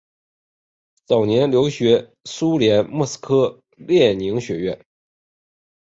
[1.05, 4.83] 早年留学苏联莫斯科列宁学院。